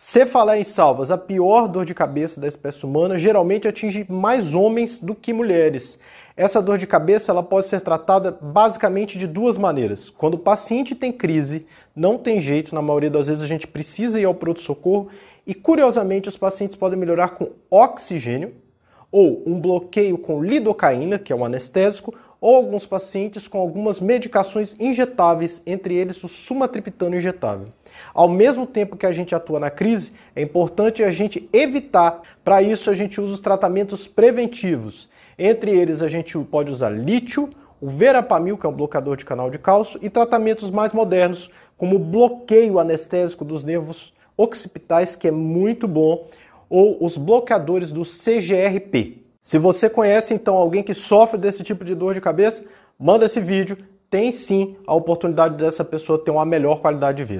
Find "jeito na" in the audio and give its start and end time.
12.40-12.80